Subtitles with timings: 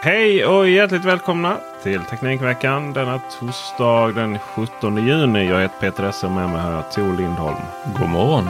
[0.00, 5.48] Hej och hjärtligt välkomna till Teknikveckan denna torsdag den 17 juni.
[5.48, 7.56] Jag heter Peter Esse och med mig har jag Tor Lindholm.
[7.98, 8.48] God morgon.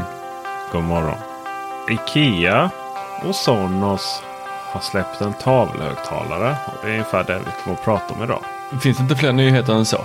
[0.73, 1.19] God morgon.
[1.91, 2.71] Ikea
[3.25, 4.23] och Sonos
[4.73, 6.57] har släppt en tavelhögtalare.
[6.67, 8.43] Och det är ungefär det vi kommer att prata om idag.
[8.83, 10.05] Finns det inte fler nyheter än så?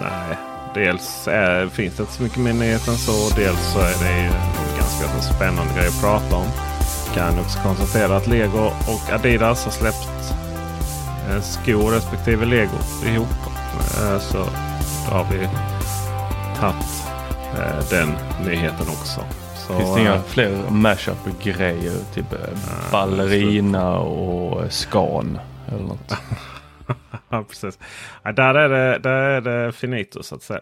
[0.00, 0.36] Nej,
[0.74, 3.34] dels är, finns det inte så mycket mer nyheter än så.
[3.36, 6.48] Dels så är det ju en ganska spännande grej att prata om.
[7.14, 10.37] Kan också konstatera att Lego och Adidas har släppt
[11.42, 13.28] skor respektive Lego ihop.
[14.00, 14.38] Eh, Så
[15.08, 15.48] då har vi
[16.60, 17.04] tagit
[17.58, 18.08] eh, den
[18.46, 19.20] nyheten också.
[19.56, 22.14] Så, Finns det inga eh, fler mashup-grejer?
[22.14, 22.38] Typ eh,
[22.92, 25.38] ballerina och eh, skan.
[25.68, 26.12] Eller något.
[27.28, 27.78] ja, precis.
[28.22, 30.60] Ja, där, är det, där är det finito så att säga.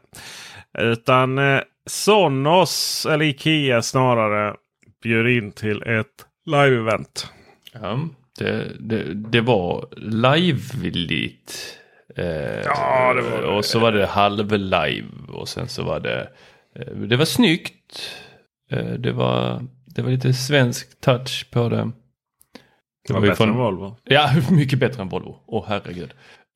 [0.79, 4.55] Utan eh, Sonos, eller Ikea snarare,
[5.03, 6.07] bjöd in till ett
[6.51, 7.27] live-event.
[7.73, 7.99] Ja,
[8.39, 11.79] det, det, det var liveligt.
[12.17, 12.25] Eh,
[12.65, 13.47] Ja, det var det.
[13.49, 15.07] Och så var det halv-live.
[15.29, 16.29] Och sen så var det...
[16.77, 18.11] Eh, det var snyggt.
[18.71, 21.91] Eh, det, var, det var lite svensk touch på det.
[23.09, 23.97] Det var ju bättre från- än Volvo.
[24.05, 25.37] Ja, mycket bättre än Volvo.
[25.47, 26.11] Åh herregud.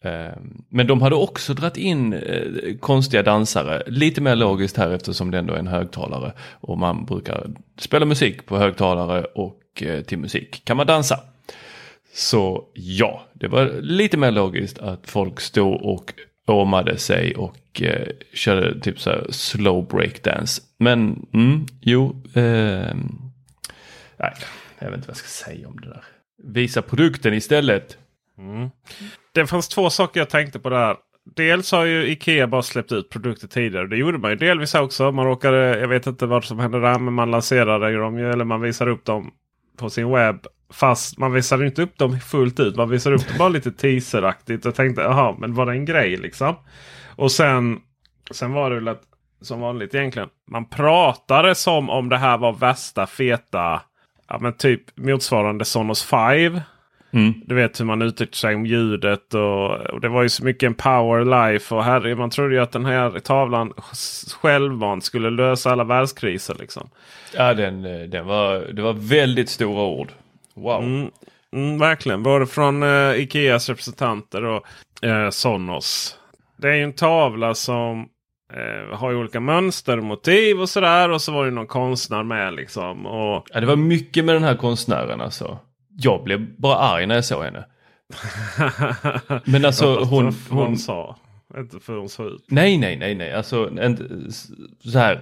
[0.05, 0.37] Eh,
[0.69, 3.83] Men de hade också dragit in eh, konstiga dansare.
[3.87, 6.33] Lite mer logiskt här eftersom det ändå är en högtalare.
[6.61, 7.47] Och man brukar
[7.79, 11.21] spela musik på högtalare och eh, till musik kan man dansa.
[12.13, 16.13] Så ja, det var lite mer logiskt att folk stod och
[16.47, 20.63] åmade sig och eh, körde typ så här slow breakdance.
[20.79, 22.95] Men mm, jo, eh,
[24.17, 24.35] nej,
[24.79, 26.05] jag vet inte vad jag ska säga om det där.
[26.45, 27.99] Visa produkten istället.
[28.39, 28.71] Mm.
[29.33, 30.97] Det fanns två saker jag tänkte på där.
[31.37, 33.87] Dels har ju Ikea bara släppt ut produkter tidigare.
[33.87, 35.13] Det gjorde man ju delvis också.
[35.13, 38.45] Man råkade, jag vet inte vad som hände där, men man lanserade dem ju, eller
[38.45, 39.33] man visade upp dem
[39.77, 40.47] på sin webb.
[40.71, 42.77] Fast man visade inte upp dem fullt ut.
[42.77, 46.17] Man visade upp dem bara lite teaseraktigt och tänkte jaha, men var det en grej
[46.17, 46.55] liksom?
[47.17, 47.81] Och sen,
[48.31, 49.03] sen var det väl att
[49.41, 50.29] som vanligt egentligen.
[50.51, 53.83] Man pratade som om det här var värsta feta,
[54.29, 56.61] ja men typ motsvarande Sonos 5.
[57.13, 57.35] Mm.
[57.47, 60.67] Du vet hur man uttrycker sig om ljudet och, och det var ju så mycket
[60.67, 61.75] en power life.
[61.75, 63.73] Och herre, man trodde ju att den här tavlan
[64.41, 66.57] självmant skulle lösa alla världskriser.
[66.59, 66.91] Liksom.
[67.37, 70.13] Ja, den, eh, den var, det var väldigt stora ord.
[70.61, 70.83] Wow.
[70.83, 71.11] Mm,
[71.53, 74.67] mm, verkligen, både från eh, Ikeas representanter och
[75.05, 76.17] eh, Sonos.
[76.57, 78.09] Det är ju en tavla som
[78.53, 81.11] eh, har olika mönster och motiv och sådär.
[81.11, 83.07] Och så var det någon konstnär med liksom.
[83.07, 85.59] Och, Ja, det var mycket med den här konstnären alltså.
[85.97, 87.65] Jag blev bara arg när jag såg henne.
[89.45, 90.77] Men alltså fattar hon, hon hon...
[90.79, 91.17] sa.
[91.57, 92.45] Inte för hon såg ut.
[92.49, 93.33] Nej, nej, nej, nej.
[93.33, 94.05] Alltså inte,
[94.85, 95.21] så här.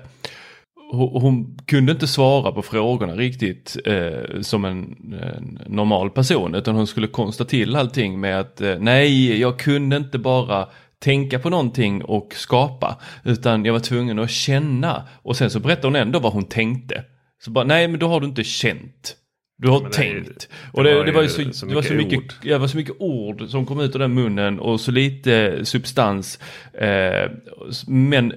[0.91, 6.55] Hon, kunde inte svara på frågorna riktigt eh, som en, en normal person.
[6.55, 10.69] Utan hon skulle konsta till allting med att eh, nej, jag kunde inte bara
[11.01, 13.01] tänka på någonting och skapa.
[13.25, 15.09] Utan jag var tvungen att känna.
[15.23, 17.05] Och sen så berättade hon ändå vad hon tänkte.
[17.45, 19.17] Så bara, nej men då har du inte känt.
[19.59, 20.49] Du har ju- tänkt.
[20.73, 22.53] det och det, var det var ju så, så det var så mycket mycket, ja,
[22.53, 26.39] det var så mycket ord som kom ut ur den munnen och så lite substans.
[26.81, 27.31] Eh,
[27.87, 28.33] men,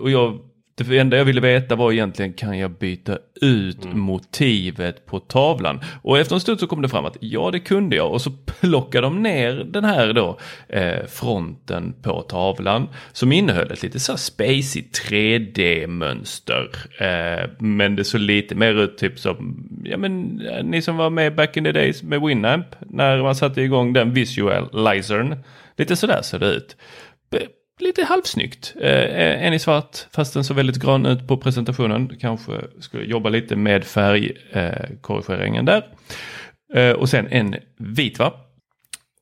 [0.00, 0.38] och jag
[0.74, 4.00] det enda jag ville veta var egentligen kan jag byta ut Mm.
[4.00, 5.80] motivet på tavlan?
[6.02, 8.30] Och efter en stund så kom det fram att ja det kunde jag och så
[8.30, 10.38] plockade de ner den här då
[10.68, 14.82] eh, fronten på tavlan som innehöll ett lite så spacey
[15.66, 16.68] 3D-mönster.
[16.98, 21.10] Eh, men det såg lite mer ut typ som, ja men eh, ni som var
[21.10, 25.36] med back in the days med Winamp när man satte igång den visualizern.
[25.76, 26.76] Lite sådär ser det ut.
[27.80, 28.74] Lite halvsnyggt.
[28.80, 32.18] Eh, en i svart fast den såg väldigt grön ut på presentationen.
[32.20, 35.88] Kanske skulle jobba lite med färgkorrigeringen där.
[36.74, 38.32] Eh, och sen en vit va?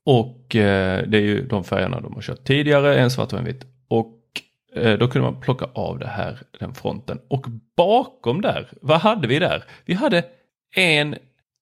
[0.05, 3.45] Och eh, det är ju de färgerna de har kört tidigare, en svart och en
[3.45, 3.65] vit.
[3.89, 4.19] Och
[4.75, 7.21] eh, då kunde man plocka av det här, den fronten.
[7.29, 9.65] Och bakom där, vad hade vi där?
[9.85, 10.25] Vi hade
[10.77, 11.17] en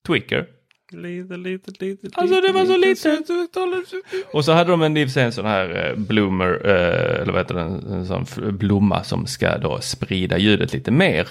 [0.07, 0.47] tweaker
[0.93, 2.09] Lite, lite, lite.
[2.13, 3.11] Alltså, det var så lite.
[3.11, 4.31] lite.
[4.33, 7.55] Och så hade de en, i en sån här eh, bloomer, eh, eller vad heter
[7.55, 8.27] den, en sån
[8.59, 11.29] blomma som ska då sprida ljudet lite mer.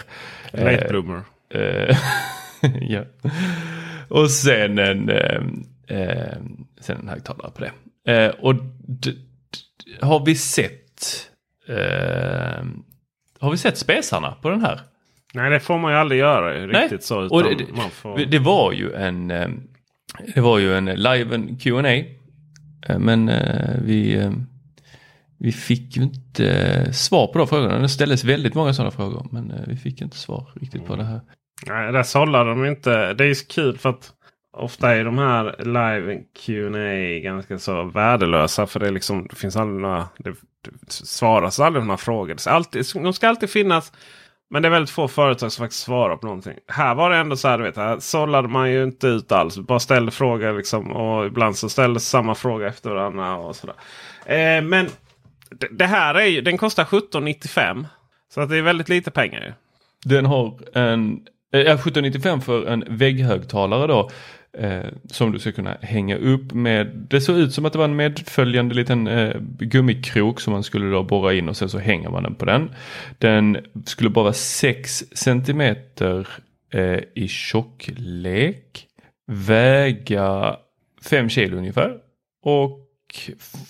[0.52, 1.22] Late bloomer.
[1.50, 1.98] Eh,
[2.82, 3.04] ja.
[4.08, 5.42] Och sen en, eh,
[5.88, 6.38] eh,
[6.80, 7.72] sen en högtalare på det.
[8.14, 8.54] Eh, och
[10.02, 11.30] har vi sett
[11.68, 12.66] eh,
[13.40, 14.82] har vi sett spesarna på den här?
[15.34, 16.82] Nej, det får man ju aldrig göra ju, Nej.
[16.82, 17.30] riktigt så.
[17.30, 18.18] Och det, får...
[18.18, 19.48] det, var ju en eh,
[20.36, 21.94] det var ju en live en Q&A
[22.88, 24.32] eh, men eh, vi eh,
[25.40, 27.80] vi fick ju inte eh, svar på de frågorna.
[27.80, 31.04] Det ställdes väldigt många sådana frågor men eh, vi fick inte svar riktigt på det
[31.04, 31.22] här.
[31.68, 33.14] Nej, där sållar de inte.
[33.14, 34.14] Det är ju så kul för att
[34.58, 38.68] ofta är de här live Q&A ganska så värdelösa.
[38.68, 40.08] För det, liksom, det finns aldrig några...
[40.18, 40.30] Det,
[40.62, 42.34] det svaras aldrig på några frågor.
[42.34, 43.92] Det ska alltid, de ska alltid finnas.
[44.50, 46.58] Men det är väldigt få företag som faktiskt svarar på någonting.
[46.68, 49.58] Här var det ändå så här, du vet, här sållade man ju inte ut alls.
[49.58, 50.92] Bara ställde frågor liksom.
[50.92, 53.36] Och ibland så ställdes samma fråga efter varandra.
[53.36, 53.76] Och sådär.
[54.26, 54.90] Eh, men
[55.50, 57.86] det, det här är ju, den kostar 17,95.
[58.34, 59.54] Så att det är väldigt lite pengar ju.
[60.10, 61.20] Den har en
[61.54, 64.10] eh, Ja 1795 för en vägghögtalare då.
[64.60, 66.88] Eh, som du ska kunna hänga upp med.
[67.10, 70.92] Det såg ut som att det var en medföljande liten eh, gummikrok som man skulle
[70.92, 72.70] då borra in och sen så hänger man den på den.
[73.18, 78.88] Den skulle bara vara 6 cm eh, i tjocklek.
[79.32, 80.58] Väga
[81.10, 81.98] 5 kilo ungefär.
[82.44, 82.88] Och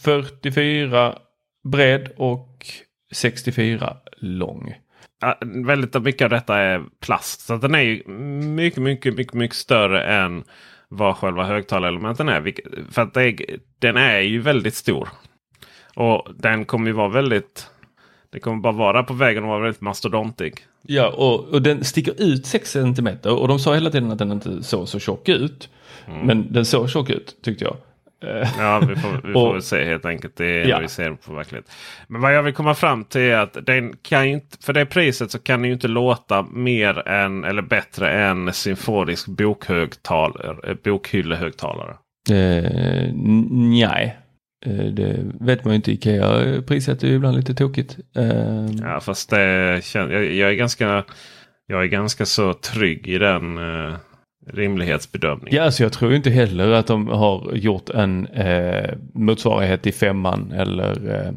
[0.03, 1.17] 44
[1.63, 2.65] bred och
[3.13, 4.75] 64 lång.
[5.21, 7.41] Ja, väldigt mycket av detta är plast.
[7.41, 10.43] Så den är ju mycket, mycket, mycket, mycket större än
[10.89, 12.53] vad själva högtalarelementen är.
[12.91, 13.35] För att det
[13.79, 15.09] den är ju väldigt stor.
[15.95, 17.67] Och den kommer ju vara väldigt...
[18.29, 20.53] Det kommer bara vara på vägen och vara väldigt mastodontig.
[20.81, 24.31] Ja, och, och den sticker ut 6 cm och de sa hela tiden att den
[24.31, 25.69] inte såg så tjock ut.
[26.23, 27.75] Men den såg tjock ut tyckte jag.
[28.23, 30.35] Eh, Ja, vi får, vi får Och- väl se helt enkelt.
[30.35, 30.79] Det är Ja.
[30.79, 31.71] vi ser på verklighet.
[32.07, 35.31] Men vad jag vill komma fram till är att den kan inte, för det priset
[35.31, 41.93] så kan den ju inte låta mer än eller bättre än symfonisk bokhögtalare, eh, bokhyllehögtalare.
[42.31, 43.11] eh,
[43.51, 44.17] nej,
[44.65, 45.91] eh, det vet man ju inte.
[45.91, 47.97] Ikea prissätter ju ibland lite tokigt.
[48.15, 51.03] Eh, Ja, fast det kän, jag, jag är ganska
[51.69, 53.95] jag är ganska så trygg i den eh,
[54.53, 55.53] rimlighetsbedömning.
[55.55, 60.51] Ja, alltså jag tror inte heller att de har gjort en eh, motsvarighet i femman
[60.51, 61.31] eller eh,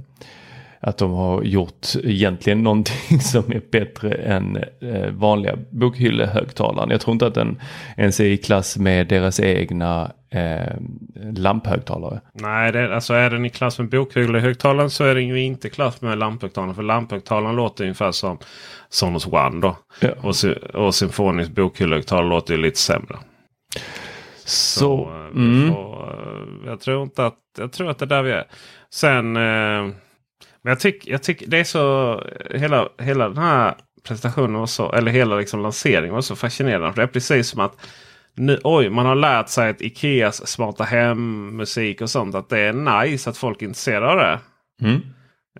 [0.82, 6.90] att de har gjort egentligen någonting som är bättre än eh, vanliga bokhyllehögtalaren.
[6.90, 7.60] Jag tror inte att den
[7.96, 10.74] ens är i klass med deras egna eh,
[11.36, 12.20] lamphögtalare.
[12.32, 15.70] Nej, det, alltså är den i klass med bokhögtalaren så är den ju inte i
[15.70, 16.74] klass med lamphögtalaren.
[16.74, 18.38] För lamphögtalaren låter ungefär som
[18.88, 19.76] Sonos One då.
[20.00, 20.10] Ja.
[20.20, 20.34] Och,
[20.74, 23.16] och symfonisk bokhyllehögtalare låter ju lite sämre.
[24.44, 28.06] Så, eh, vi mm, får, eh, jag tror inte att jag tror att det är
[28.06, 28.44] där vi är.
[28.90, 29.36] Sen.
[29.36, 29.94] Eh,
[30.62, 32.22] men jag tycker jag tyck, det är så.
[32.50, 34.92] Hela, hela den här presentationen var så.
[34.92, 36.92] Eller hela liksom lanseringen var så fascinerande.
[36.92, 37.76] För det är precis som att.
[38.34, 42.34] Nu, oj, man har lärt sig att Ikeas smarta hem musik och sånt.
[42.34, 44.40] Att det är nice att folk är intresserade av det.
[44.82, 45.00] mm.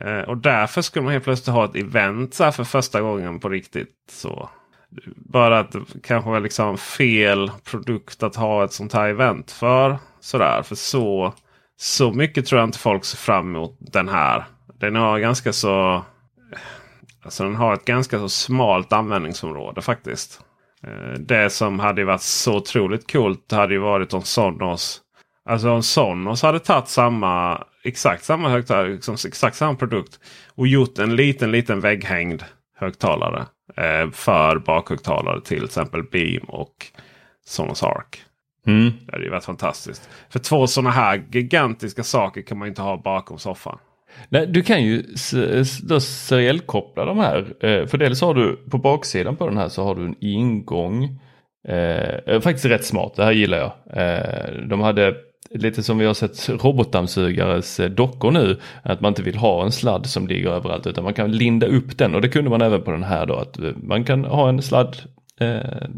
[0.01, 3.41] Eh, och därför skulle man helt plötsligt ha ett event så här för första gången
[3.41, 3.95] på riktigt.
[4.11, 4.51] så
[5.17, 9.99] Bara att det kanske var liksom fel produkt att ha ett sånt här event för.
[10.21, 10.63] Sådär.
[10.63, 11.35] För så,
[11.77, 14.45] så mycket tror jag inte folk ser fram emot den här.
[14.81, 16.05] Den har ganska så...
[17.23, 20.41] Alltså den har ett ganska så smalt användningsområde faktiskt.
[20.83, 25.03] Eh, Det som hade varit så otroligt coolt hade ju varit om Sonos
[25.45, 30.21] Alltså om Sonos hade tagit samma, exakt samma högtalare, liksom exakt samma produkt.
[30.55, 32.45] Och gjort en liten, liten vägghängd
[32.77, 33.47] högtalare.
[33.77, 36.87] Eh, för bakhögtalare till exempel Beam och
[37.47, 38.25] Sonos Arc.
[38.67, 38.93] Mm.
[39.07, 40.09] Det hade ju varit fantastiskt.
[40.31, 43.79] För två sådana här gigantiska saker kan man inte ha bakom soffan.
[44.29, 45.03] Nej, du kan ju
[45.83, 47.39] då seriellkoppla de här.
[47.39, 51.21] Eh, för dels har du på baksidan på den här så har du en ingång.
[51.69, 53.73] Eh, eh, faktiskt rätt smart, det här gillar jag.
[53.93, 55.15] Eh, de hade
[55.55, 58.57] lite som vi har sett robotdammsugares eh, dockor nu.
[58.83, 61.99] Att man inte vill ha en sladd som ligger överallt utan man kan linda upp
[61.99, 62.15] den.
[62.15, 63.35] Och det kunde man även på den här då.
[63.35, 64.97] Att man kan ha en sladd
[65.41, 65.89] eh,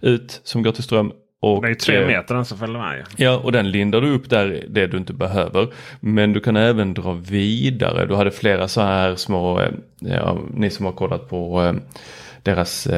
[0.00, 1.12] ut som går till ström.
[1.42, 3.04] Och, Det är tre eh, meter den som följer med.
[3.16, 5.68] Ja, och den lindar du upp där det du inte behöver.
[6.00, 8.06] Men du kan även dra vidare.
[8.06, 11.72] Du hade flera så här små, eh, ja, ni som har kollat på eh,
[12.42, 12.88] deras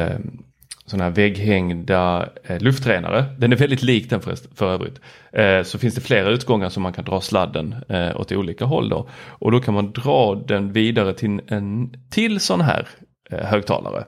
[0.87, 3.25] sådana här vägghängda eh, luftrenare.
[3.39, 5.01] Den är väldigt lik den för, för övrigt.
[5.33, 8.89] Eh, så finns det flera utgångar som man kan dra sladden eh, åt olika håll
[8.89, 9.09] då.
[9.27, 12.89] Och då kan man dra den vidare till en till sån här
[13.31, 14.05] eh, högtalare.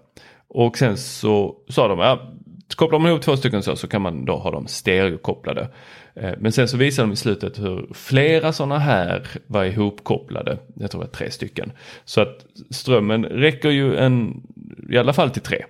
[0.48, 2.32] Och sen så sa de, ja,
[2.74, 5.68] kopplar man ihop två stycken så, så kan man då ha dem stereokopplade.
[6.14, 10.58] Eh, men sen så visar de i slutet hur flera sådana här var ihopkopplade.
[10.74, 11.72] Jag tror det var tre stycken.
[12.04, 14.42] Så att strömmen räcker ju en,
[14.90, 15.64] i alla fall till tre.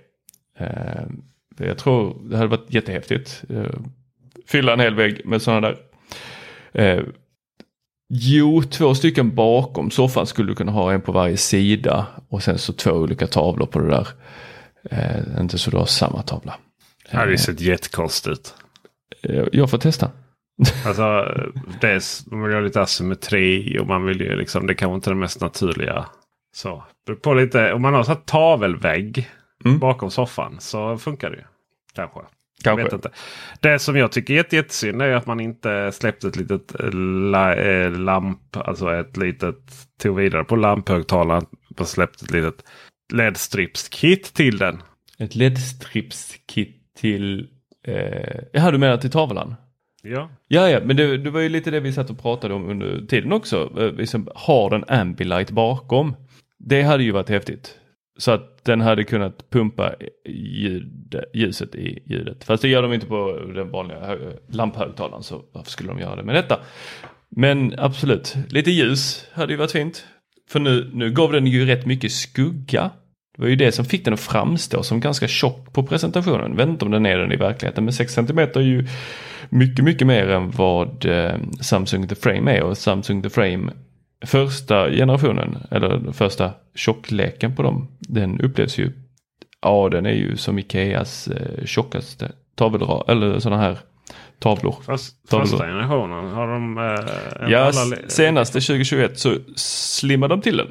[0.59, 1.05] Eh,
[1.57, 3.43] jag tror det hade varit jättehäftigt.
[3.49, 3.79] Eh,
[4.47, 5.77] fylla en hel vägg med sådana där.
[8.09, 12.57] Jo, två stycken bakom soffan skulle du kunna ha en på varje sida och sen
[12.57, 14.07] så två olika tavlor på det där.
[14.91, 16.55] Eh, inte så du har samma tavla.
[17.11, 18.55] Det hade ju sett jättekonstigt.
[19.23, 20.11] Eh, jag får testa.
[20.85, 21.01] Alltså,
[21.81, 25.13] är, man vill ha lite asymmetri och man vill ju liksom, det kanske inte är
[25.13, 26.05] det mest naturliga.
[26.55, 26.83] Så,
[27.23, 29.29] på lite, om man har så här tavelvägg
[29.65, 29.79] Mm.
[29.79, 31.43] bakom soffan så funkar det ju.
[31.95, 32.19] Kanske.
[32.19, 32.27] Jag
[32.63, 32.83] Kanske.
[32.83, 33.11] vet inte.
[33.59, 36.91] Det som jag tycker är jätte- jättesynd är att man inte släppte ett litet eh,
[37.31, 39.55] la, eh, lamp, alltså ett litet,
[40.01, 41.45] tog vidare på lamphögtalaren.
[41.77, 42.63] och släppte ett litet
[43.13, 44.81] LED-strips-kit till den.
[45.19, 47.47] Ett LED-strips-kit till...
[47.83, 49.55] Eh, jaha, du menar till tavlan?
[50.03, 52.69] Ja, Ja, ja, men det, det var ju lite det vi satt och pratade om
[52.69, 53.71] under tiden också.
[53.79, 56.15] Eh, Liksom, har den Ambilight bakom?
[56.59, 57.77] Det hade ju varit häftigt.
[58.17, 59.93] Så att den hade kunnat pumpa
[60.29, 62.43] ljud, ljuset i ljudet.
[62.43, 66.15] Fast det gör de inte på den vanliga hö- lamphögtalaren så varför skulle de göra
[66.15, 66.59] det med detta?
[67.29, 70.05] Men absolut, lite ljus hade ju varit fint.
[70.49, 72.91] För nu, nu gav den ju rätt mycket skugga.
[73.37, 76.49] Det var ju det som fick den att framstå som ganska tjock på presentationen.
[76.51, 78.87] Jag vet inte om den är den i verkligheten men 6 cm är ju
[79.49, 82.63] mycket, mycket mer än vad eh, Samsung The Frame är.
[82.63, 83.71] Och Samsung The Frame
[84.25, 88.91] första generationen, eller första tjockleken på dem, den upplevs ju,
[89.61, 93.77] ja den är ju som Ikeas eh, tjockaste tavelrad, eller sådana här
[94.39, 94.75] tavlor.
[94.85, 95.45] Fast, Tavlor.
[95.47, 96.77] första generationen har de...
[96.77, 100.67] Eh, Ja, alla- senaste 2021 så slimmade de till den.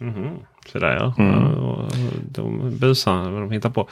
[0.00, 1.14] Mhm, Så där ja.
[1.18, 1.44] Mm.
[1.44, 1.92] och
[2.30, 3.88] de busar vad de hittar på.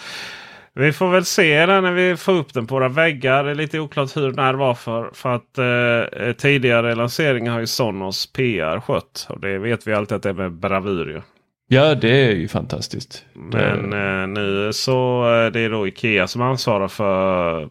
[0.78, 3.44] Vi får väl se där när vi får upp den på våra väggar.
[3.44, 5.10] Det är lite oklart hur den här var för.
[5.12, 9.26] För att eh, tidigare lanseringar har ju Sonos PR skött.
[9.28, 11.20] Och det vet vi alltid att det är med bravur ju.
[11.68, 13.24] Ja, det är ju fantastiskt.
[13.34, 17.68] Men eh, nu så är det då Ikea som ansvarar för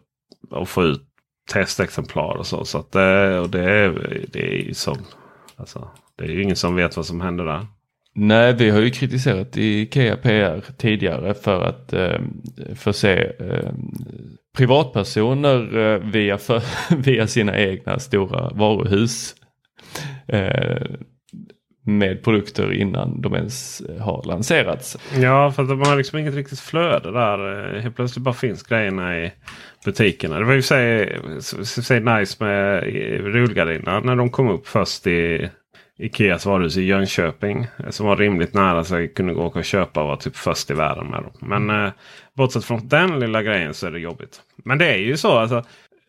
[0.50, 1.02] att få ut
[1.52, 2.64] testexemplar och så.
[2.64, 4.98] så att, det, och det, är, det är ju som...
[5.56, 7.66] Alltså, det är ju ingen som vet vad som händer där.
[8.18, 12.18] Nej, vi har ju kritiserat Ikea PR tidigare för att eh,
[12.74, 13.70] förse eh,
[14.56, 16.62] privatpersoner eh, via, för,
[17.02, 19.34] via sina egna stora varuhus
[20.28, 20.86] eh,
[21.82, 24.98] med produkter innan de ens har lanserats.
[25.16, 27.74] Ja, för att de har liksom inget riktigt flöde där.
[27.76, 29.32] Eh, helt plötsligt bara finns grejerna i
[29.84, 30.38] butikerna.
[30.38, 34.48] Det var ju i och för sig, så- nice med eh, rullgardinerna när de kom
[34.48, 35.48] upp först i
[35.98, 37.66] Ikeas varuhus i Jönköping.
[37.78, 40.70] eh, Som var rimligt nära så jag kunde gå och köpa och var typ först
[40.70, 41.32] i världen med dem.
[41.40, 41.92] Men eh,
[42.34, 44.40] bortsett från den lilla grejen så är det jobbigt.
[44.64, 45.38] Men det är ju så.
[45.38, 45.64] Alltså,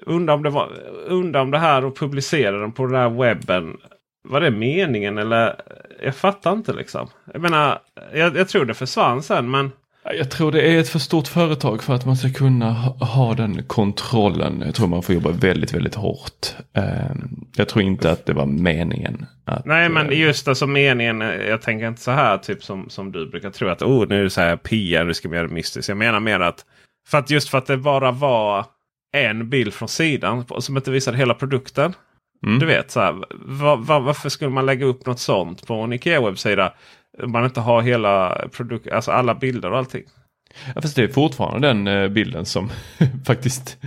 [0.05, 0.69] undrar om det, var,
[1.07, 3.77] undrar om det här och publicera den på den här webben.
[4.23, 5.55] Var det meningen eller?
[6.03, 7.07] Jag fattar inte liksom.
[7.33, 7.79] Jag menar,
[8.13, 9.71] jag, jag tror det försvann sen men
[10.13, 13.63] Jag tror det är ett för stort företag för att man ska kunna ha, den
[13.63, 14.63] kontrollen.
[14.65, 16.55] Jag tror man får jobba väldigt, väldigt hårt.
[16.73, 16.83] Eh,
[17.55, 19.25] jag tror inte att det var meningen.
[19.45, 21.21] Att, Nej men eh, just alltså meningen.
[21.21, 24.19] eh, Jag tänker inte så här typ som, som du brukar tro att oh, nu
[24.19, 25.89] är det så här PR, nu ska vi göra det mystiskt.
[25.89, 26.65] Jag menar mer att
[27.07, 28.65] för att just för att det bara var
[29.15, 31.93] en bild från sidan som inte visade hela produkten.
[32.45, 32.59] Mm.
[32.59, 35.93] Du vet så här, va, va, varför skulle man lägga upp något sånt på en
[35.93, 36.71] Ikea-webbsida?
[37.23, 40.03] Man inte har hela produkt, alltså alla bilder och allting.
[40.75, 42.69] Ja, fast det är fortfarande den eh, bilden som
[43.25, 43.77] faktiskt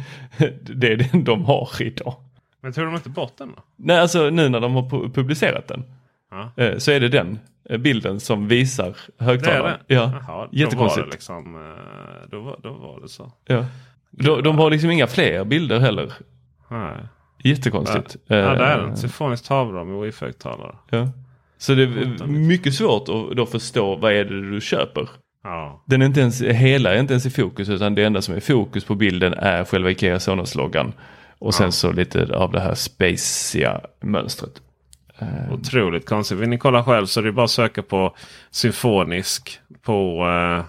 [0.61, 2.15] det är den de har idag.
[2.63, 3.63] Men tog de inte bort den då?
[3.77, 5.85] Nej, alltså nu när de har pu- publicerat den
[6.31, 6.51] Ja.
[6.65, 7.39] eh, så är det den
[7.71, 9.79] eh, bilden som visar Det högtalaren.
[9.87, 9.95] det?
[9.95, 11.07] Ja, Jaha, då var jättekonstigt.
[11.07, 11.75] det liksom,
[12.31, 13.33] då, var, då var det så.
[13.47, 13.67] Ja.
[14.11, 16.13] De, de har liksom inga fler bilder heller.
[16.69, 16.97] Nej.
[17.45, 18.17] Jättekonstigt.
[18.27, 20.75] Ja, det är Eh, en symfonisk tavla med wifi-högtalare.
[20.91, 21.09] Ja.
[21.61, 25.09] Så det är mycket svårt att då förstå vad är det du köper.
[25.45, 25.85] Ja.
[25.87, 28.41] Den är inte ens, hela är inte ens i fokus utan det enda som är
[28.41, 30.93] fokus på bilden är själva Ikea Sonos-loggan.
[31.39, 34.53] Och sen så lite av det här spaciga mönstret.
[35.53, 36.39] Otroligt konstigt.
[36.39, 38.17] Vill ni kolla själv så är det bara att söka på
[38.51, 40.65] symfonisk på uh,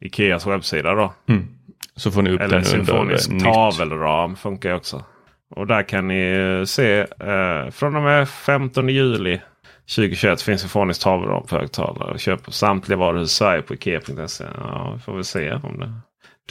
[0.00, 0.94] Ikeas webbsida.
[0.94, 1.12] då.
[1.28, 1.48] Mm.
[1.96, 3.54] Så får ni upp Eller den symfonisk under nytt.
[3.54, 5.04] tavelram funkar ju också.
[5.50, 9.40] Och där kan ni eh, se uh, från och med 15 juli
[9.88, 12.18] 2021 finns symfonisk tavelram på högtalare.
[12.18, 14.44] Köp på samtliga varuhus i Sverige på Ikea.se.
[14.58, 15.92] Ja, vi får väl se om det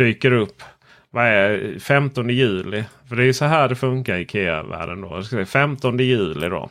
[0.03, 0.63] dyker upp.
[1.09, 2.83] Vad är 15 juli?
[3.09, 5.01] För det är ju så här det funkar i Ikea-världen.
[5.01, 5.45] då.
[5.45, 6.69] 15 juli då.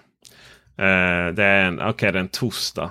[0.76, 2.90] Eh, det är en, okay, det är en torsdag.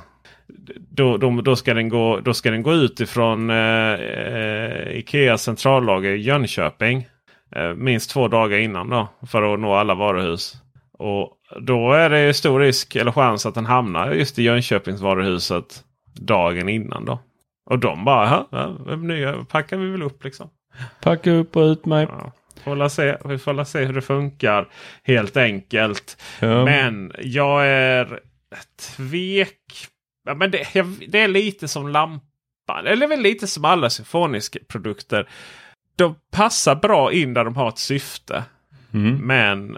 [0.89, 5.43] Då, då, då, ska den gå, då ska den gå ut ifrån eh, eh Ikeas
[5.43, 7.07] centrallager i Jönköping.
[7.55, 9.07] Eh, minst två dagar innan då.
[9.27, 10.53] För att nå alla varuhus.
[10.97, 15.83] Och då är det stor risk eller chans att den hamnar just i Jönköpings varuhuset
[16.13, 17.19] dagen innan då.
[17.65, 20.49] Och de bara, "Jaha, ja, nya packar vi väl upp liksom.
[21.01, 22.07] Packa upp och ut mig.
[22.09, 22.31] Ja.
[22.63, 24.67] Får se, vi får se hur det funkar
[25.03, 26.21] helt enkelt.
[26.39, 26.65] Ja.
[26.65, 28.19] Men jag är
[28.79, 29.87] tvek.
[30.25, 30.67] Ja, men det,
[31.07, 32.87] det är lite som lampan.
[32.87, 35.29] Eller väl lite som alla symfoniska produkter.
[35.95, 38.43] De passar bra in där de har ett syfte.
[38.93, 39.17] Mm.
[39.17, 39.77] Men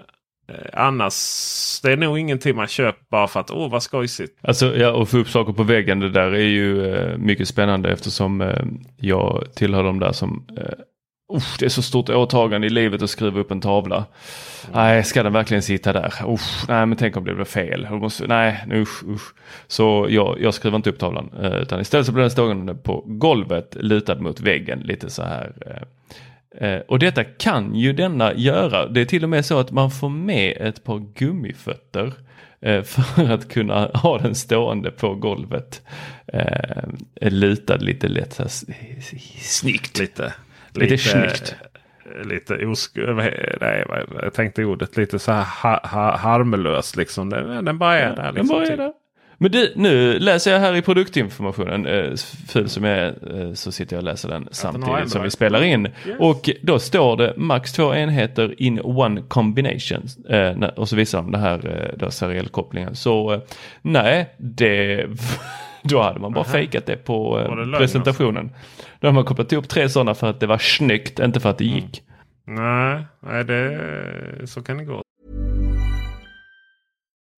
[0.74, 1.80] annars.
[1.84, 4.40] Det är nog ingenting man köper bara för att åh vad skojsigt.
[4.42, 7.92] Alltså ja, och få upp saker på väggen det där är ju eh, mycket spännande
[7.92, 8.64] eftersom eh,
[8.98, 13.10] jag tillhör de där som eh, usch, det är så stort åtagande i livet att
[13.10, 14.06] skriva upp en tavla.
[14.74, 16.14] Nej, ska den verkligen sitta där?
[16.28, 17.90] Usch, nej, men tänk om det blir fel.
[17.90, 19.34] Måste, nej, usch, usch.
[19.68, 23.04] Så jag, jag skriver inte upp tavlan eh, utan istället så blir den stående på
[23.06, 25.54] golvet lutad mot väggen lite så här.
[26.58, 28.88] Eh, och detta kan ju denna göra.
[28.88, 32.14] Det är till och med så att man får med ett par gummifötter
[32.62, 35.82] eh, för att kunna ha den stående på golvet.
[36.28, 36.84] Eh,
[37.22, 38.50] lutad lite lätt så här,
[39.42, 40.00] snyggt.
[40.00, 40.34] Lite.
[40.74, 41.56] Lite snyggt.
[42.24, 42.92] Lite osk...
[42.96, 43.86] Nej,
[44.22, 47.30] jag tänkte ordet lite så här ha, ha, harmlöst liksom.
[47.30, 48.24] Den, den bara är där.
[48.24, 48.77] Den Liksom, bara är typ.
[48.77, 48.94] där.
[49.38, 52.16] Men du, nu läser jag här i produktinformationen, eh,
[52.48, 55.64] ful som jag är, eh, så sitter jag och läser den samtidigt som vi spelar
[55.64, 55.88] in.
[56.20, 60.08] Och då står det max två enheter in one combination.
[60.30, 62.96] Eh, och så visar de den här eh, då seriellkopplingen.
[62.96, 63.40] Så eh,
[63.82, 65.06] nej, det,
[65.84, 68.52] då hade man bara fejkat det på eh, det presentationen.
[69.00, 71.58] Då har man kopplat ihop tre sådana för att det var snyggt, inte för att
[71.58, 72.02] det gick.
[72.48, 75.04] Nej, nej det, så kan det gå.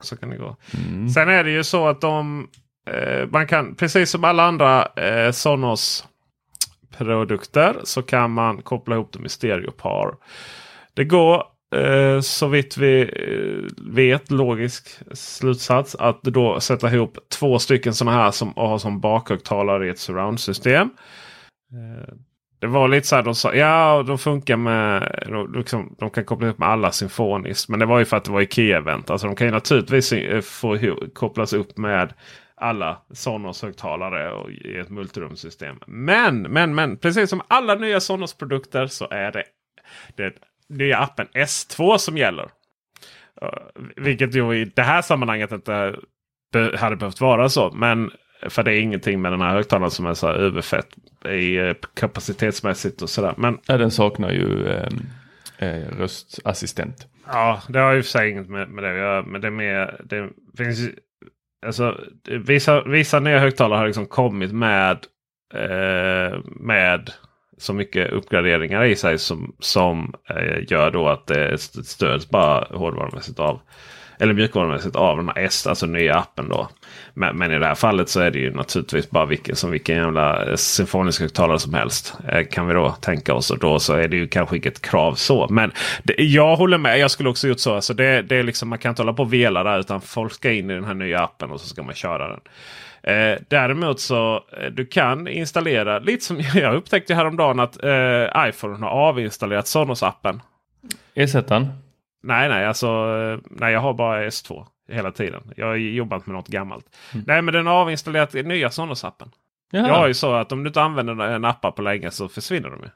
[0.00, 0.56] Så kan det gå.
[1.14, 2.48] Sen är det ju så att de,
[2.90, 6.08] eh, man kan, precis som alla andra eh, Sonos
[6.96, 10.14] produkter så kan man koppla ihop dem i stereopar.
[10.94, 17.58] Det går eh, så vitt vi eh, vet, logisk slutsats, att då sätta ihop två
[17.58, 20.90] stycken sådana här som har som bakhögtalare i ett surroundsystem.
[22.60, 26.24] Det var lite så här, de sa ja de funkar med, de, liksom, de kan
[26.24, 27.68] koppla upp med alla symfoniskt.
[27.68, 29.10] Men det var ju för att det var Ikea-event.
[29.10, 30.78] Alltså de kan ju naturligtvis eh, få
[31.14, 32.12] kopplas upp med
[32.60, 35.76] alla Sonos-högtalare och i ett multirumsystem.
[35.86, 39.44] Men, men, men, precis som alla nya Sonos-produkter så är det
[40.16, 40.32] den
[40.68, 42.44] nya appen S2 som gäller.
[43.42, 45.96] Uh, vilket ju i det här sammanhanget inte
[46.52, 47.70] be hade behövt vara så.
[47.70, 48.10] Men
[48.48, 50.88] för det är ingenting med den här högtalaren som är så här överfett
[51.24, 53.34] i eh, kapacitetsmässigt och sådär.
[53.36, 54.88] Men Ja, den saknar ju eh,
[55.58, 57.06] eh, röstassistent.
[57.26, 59.22] Ja, det har ju för sig inget med, med det att göra.
[59.22, 60.28] Men det är mer, det
[60.58, 60.88] finns
[61.66, 62.00] alltså,
[62.46, 64.98] vissa, vissa nya högtalare har liksom kommit med,
[65.54, 67.10] eh, med
[67.58, 72.64] så mycket uppgraderingar i sig som, som eh, gör då att det st- stöds bara
[72.78, 73.60] hårdvarumässigt av
[74.20, 76.68] eller mjukvarumässigt av den här S, alltså nya appen då.
[77.18, 79.96] Men, men i det här fallet så är det ju naturligtvis bara vilken, som vilken
[79.96, 82.18] jävla eh, symfonisk högtalare som helst.
[82.28, 83.50] Eh, kan vi då tänka oss.
[83.50, 85.46] Och då så är det ju kanske inget krav så.
[85.50, 86.98] Men det, jag håller med.
[86.98, 87.74] Jag skulle också gjort så.
[87.74, 89.78] Alltså det, det är liksom, man kan inte hålla på och vela där.
[89.78, 92.40] Utan folk ska in i den här nya appen och så ska man köra den.
[93.02, 98.86] Eh, däremot så eh, du kan installera lite som jag upptäckte häromdagen att eh, iPhone
[98.86, 100.40] har avinstallerat Sonos-appen.
[101.14, 101.68] Ersättaren?
[102.22, 102.88] Nej, nej, alltså
[103.50, 105.42] nej, jag har bara S2 hela tiden.
[105.56, 106.86] Jag har jobbat med något gammalt.
[107.26, 109.28] Nej, men den har avinstallerat nya Sonos-appen.
[109.70, 112.70] Jag har ju så att om du inte använder en app på länge så försvinner
[112.70, 112.90] de ju.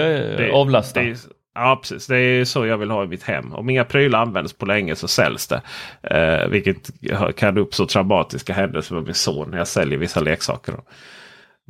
[0.00, 1.00] Ja, avlasta.
[1.00, 1.16] det
[1.58, 2.06] Ja, precis.
[2.06, 3.54] Det är så jag vill ha i mitt hem.
[3.54, 5.62] Om inga prylar används på länge så säljs det.
[6.02, 6.90] Eh, vilket
[7.36, 10.74] kan uppstå traumatiska händelser med min son när jag säljer vissa leksaker.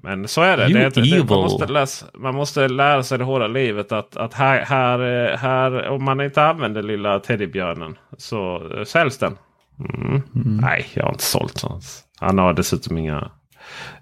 [0.03, 0.69] Men så är det.
[0.69, 3.93] Det, det man, måste läsa, man måste lära sig det hårda livet.
[3.93, 9.19] Att, att här, här, eh, här, om man inte använder lilla teddybjörnen så eh, säljs
[9.19, 9.37] den.
[9.81, 10.23] Mm.
[10.61, 11.85] Nej, jag har inte sålt sånt.
[12.21, 13.31] Han har dessutom inga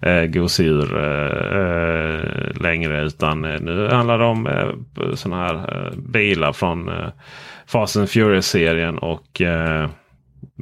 [0.01, 3.01] eh, gosedjur eh, eh, längre.
[3.05, 4.69] Utan eh, nu handlar det om eh,
[5.15, 7.09] sådana här eh, bilar från eh,
[7.67, 8.97] Fast and Furious-serien.
[8.97, 9.89] Och eh,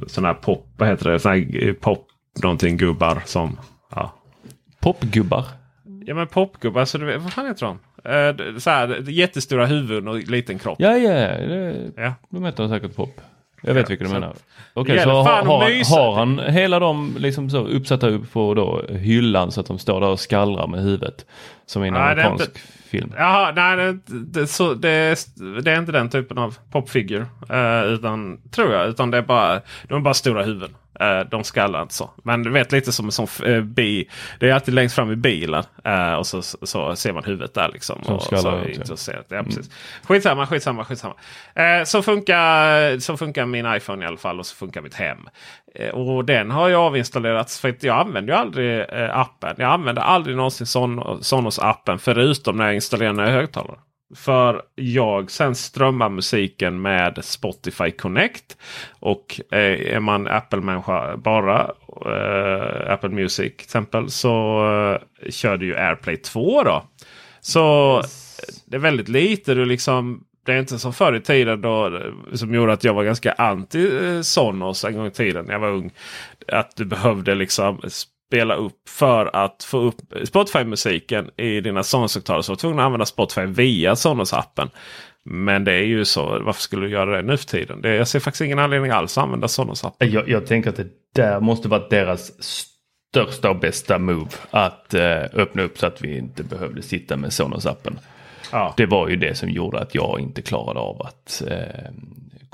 [0.06, 1.18] sådana här pop, vad heter det?
[1.18, 2.06] Såna här pop
[2.42, 3.58] någonting gubbar som...
[3.94, 4.14] Ja,
[4.80, 5.44] Popgubbar.
[6.04, 7.78] ja men popgubbar, alltså, du vet, vad fan heter de?
[8.10, 10.76] Eh, så här, jättestora huvuden och liten kropp.
[10.80, 12.14] Ja, ja, det, Ja.
[12.30, 13.20] de heter säkert pop.
[13.66, 14.34] Jag vet vilka du menar.
[14.74, 18.82] Okej, gäller så har, har, har han hela dem liksom så uppsatta upp på då
[18.88, 21.26] hyllan så att de står där och skallrar med huvudet?
[21.66, 23.12] Som i en Nej, amerikansk inte- film.
[23.16, 23.98] Jaha, nej det,
[24.40, 27.26] det, så, det, är- det är inte den typen av popfigur.
[27.50, 28.88] Eh, utan, tror jag.
[28.88, 30.70] Utan det är bara, de är bara stora huvuden.
[31.00, 32.10] Eh, de skallar inte så.
[32.24, 34.08] Men du vet lite som en sån uh, bi.
[34.40, 35.64] Det är alltid längst fram i bilen.
[35.84, 38.02] eh, och så, så ser man huvudet där liksom.
[38.02, 38.80] Som och skallar så det ja.
[38.80, 39.26] intresserat.
[39.28, 39.70] Ja, precis.
[40.04, 41.14] Skitsamma, skitsamma, skitsamma.
[41.54, 45.18] Eh, så, funkar, så funkar min iPhone i alla fall och så funkar mitt hem.
[45.74, 49.54] Eh, och den har jag avinstallerats för att jag använder ju aldrig eh, appen.
[49.58, 53.76] Jag använder aldrig någonsin Son- Sonos-appen förutom när jag installerar nya högtalare.
[54.14, 58.56] För jag sen strömmar musiken med Spotify Connect.
[59.00, 61.70] Och eh, är man Apple-människa bara,
[62.06, 64.58] eh, Apple Music till exempel, så
[65.24, 66.84] eh, kör du ju AirPlay 2 då.
[67.40, 68.02] Så
[68.66, 72.00] det är väldigt lite du liksom det är inte som förr i tiden då,
[72.32, 75.60] som gjorde att jag var ganska anti eh, Sonos en gång i tiden när jag
[75.60, 75.90] var ung.
[76.48, 77.80] Att du behövde liksom
[78.26, 82.42] spela upp för att få upp Spotify-musiken i dina Sonos-högtalare.
[82.42, 84.70] Så var du tvungen att använda Spotify via Sonos-appen.
[85.24, 86.38] Men det är ju så.
[86.44, 87.82] Varför skulle du göra det nu för tiden?
[87.82, 90.06] Det, jag ser faktiskt ingen anledning alls att använda Sonos-appen.
[90.08, 94.30] Jag, jag tänker att det där måste vara deras största och bästa move.
[94.50, 97.98] Att eh, öppna upp så att vi inte behövde sitta med Sonos-appen.
[98.52, 98.74] Ja.
[98.76, 101.90] Det var ju det som gjorde att jag inte klarade av att eh,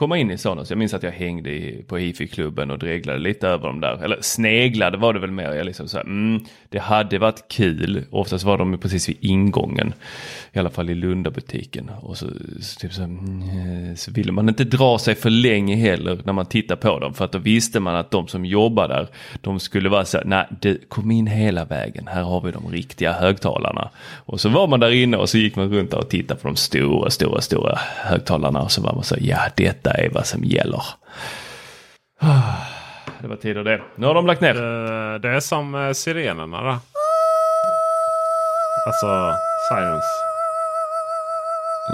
[0.02, 0.70] komma in i Sonos.
[0.70, 4.04] Jag minns att jag hängde i, på hifi-klubben och dreglade lite över dem där.
[4.04, 5.52] Eller sneglade var det väl mer.
[5.52, 8.04] Jag liksom så här, mm, det hade varit kul.
[8.10, 9.94] Oftast var de precis vid ingången.
[10.54, 11.90] I alla fall i Lundabutiken.
[12.00, 12.26] Och så,
[12.60, 16.46] så, typ så, mm, så ville man inte dra sig för länge heller när man
[16.46, 17.14] tittar på dem.
[17.14, 19.08] För att då visste man att de som jobbar där,
[19.40, 22.06] de skulle vara så här, nej, det, kom in hela vägen.
[22.06, 23.90] Här har vi de riktiga högtalarna.
[24.16, 26.48] Och så var man där inne och så gick man runt där och tittade på
[26.48, 28.62] de stora, stora, stora högtalarna.
[28.62, 30.82] Och så var man så, ja, detta är vad som gäller.
[33.20, 33.80] Det var tider det.
[33.96, 34.54] Nu har de lagt ner.
[34.54, 36.78] Det, det är som eh, sirenerna då.
[38.86, 39.36] Alltså
[39.68, 40.31] Sirens.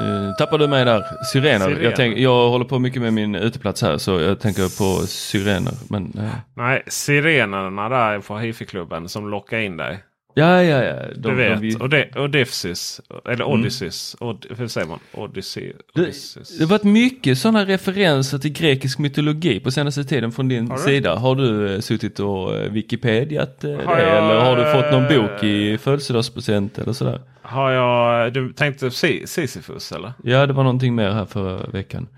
[0.01, 1.05] Uh, tappar du mig där?
[1.33, 1.59] Syrener.
[1.59, 1.83] Sirener.
[1.83, 5.74] Jag, tänk, jag håller på mycket med min uteplats här så jag tänker på syrener.
[5.90, 6.35] Men, uh.
[6.55, 10.05] Nej, sirenerna där på hifi-klubben som lockar in dig.
[10.34, 10.94] Ja, ja, ja.
[11.16, 11.60] De, Du vet.
[11.60, 13.00] de Och det, Odysseus.
[13.28, 14.16] Eller Odysseus.
[14.20, 14.98] Od, hur säger man?
[15.12, 15.72] Odyssey.
[15.94, 16.58] Odysseus.
[16.58, 20.78] det har varit mycket sådana referenser till grekisk mytologi på senaste tiden från din Har
[20.78, 21.14] sida.
[21.16, 24.02] Har du uh, suttit och uh, Wikipediat uh, Har det?
[24.02, 27.20] jag, eller har du fått någon eh, bok i födelsedagspresent eller sådär?
[27.42, 28.32] Har jag...
[28.32, 30.12] Du tänkte Si- Sisyfos eller?
[30.24, 32.08] Ja, det var någonting mer här förra veckan.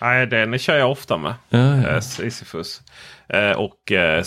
[0.00, 1.34] Nej, den kör jag ofta med.
[1.48, 1.88] Ja, ja.
[1.88, 2.82] Eh, Sisyfos.
[3.28, 4.22] Eh, och eh,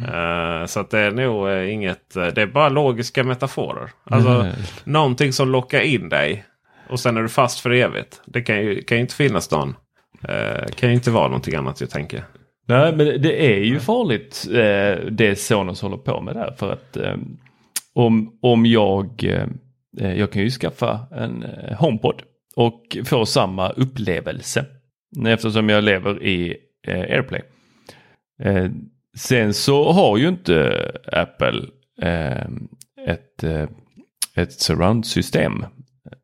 [0.00, 2.16] Eh, så att det är nog eh, inget.
[2.16, 3.90] Eh, det är bara logiska metaforer.
[4.04, 4.52] Alltså Mm.
[4.84, 6.44] någonting som lockar in dig.
[6.90, 8.22] Och sen är du fast för evigt.
[8.26, 9.76] Det kan ju, kan ju inte finnas någon.
[10.74, 12.24] Kan ju inte vara någonting annat jag tänker.
[12.66, 14.46] Nej, men det är ju farligt
[15.10, 16.54] det Sonos håller på med där.
[16.58, 16.96] För att
[17.94, 19.24] om, om jag,
[20.16, 21.44] jag kan ju skaffa en
[21.78, 22.22] HomePod
[22.56, 24.64] och få samma upplevelse.
[25.26, 26.56] Eftersom jag lever i
[26.88, 27.42] AirPlay.
[29.18, 31.62] Eh, sen så har ju inte Apple
[32.02, 32.44] eh,
[33.06, 33.68] ett, eh,
[34.34, 35.64] ett surround-system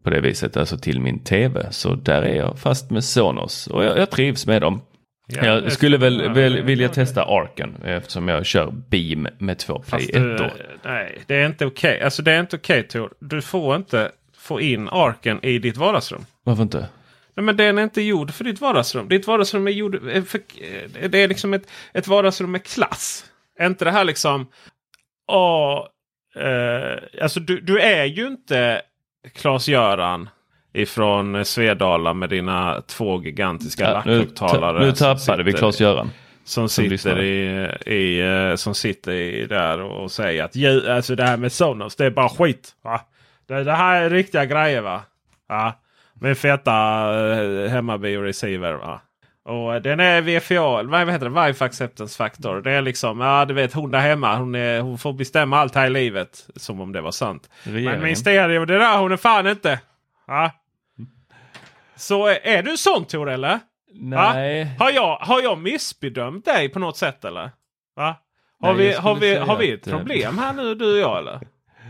[0.04, 1.66] på det viset, alltså till min tv.
[1.70, 4.80] Så där är jag fast med Sonos och jag, jag trivs med dem.
[5.26, 10.00] Ja, jag skulle väl, väl vilja testa Arken eftersom jag kör Beam med två Play
[10.00, 10.52] Fast du, 1
[10.84, 12.00] nej, det är inte okej.
[12.02, 13.12] Alltså det är inte okej Tor.
[13.20, 16.26] Du får inte få in arken i ditt vardagsrum.
[16.44, 16.88] Varför inte?
[17.36, 19.08] Nej, men den är inte gjord för ditt vardagsrum.
[19.08, 23.24] Ditt vardagsrum är gjord eh, för, eh, Det är liksom ett, ett vardagsrum med klass.
[23.58, 24.46] Är inte det här liksom...
[25.32, 25.86] Åh,
[26.44, 28.82] eh, alltså du, du är ju inte
[29.34, 30.28] Klas-Göran
[30.74, 34.78] ifrån Svedala med dina två gigantiska Ja, nu, lackhögtalare.
[34.78, 36.10] ta, nu som tappade vi Klas-Göran.
[36.44, 41.14] Som som sitter, i, i, eh, som sitter i där och säger att "Ju- alltså
[41.14, 42.74] det här med Sonos det är bara skit.
[42.82, 43.00] Va?
[43.48, 45.02] Det, det här är riktiga grejer va.
[45.48, 45.80] Ja.
[46.24, 46.72] Med feta
[47.12, 48.98] uh, hemmabio-receiver.
[49.44, 51.46] Och eh, den är VFA, vad heter det?
[51.46, 52.60] Wifi Acceptance Factor.
[52.60, 55.74] Det är liksom, ja du vet hon där hemma hon, är, hon får bestämma allt
[55.74, 56.46] här i livet.
[56.56, 57.50] Som om det var sant.
[57.62, 57.92] Regeringen.
[57.92, 59.80] Men min stereo det där hon är fan inte.
[60.26, 60.50] Ja.
[61.96, 63.60] Så eh, är du sån Tor eller?
[63.92, 64.64] Nej.
[64.64, 64.84] Va?
[64.84, 67.50] Har, jag, har jag missbedömt dig på något sätt eller?
[67.96, 68.16] Va?
[68.60, 71.18] Har, Nej, vi, har, vi, har vi ett eh, problem här nu du och jag
[71.18, 71.40] eller?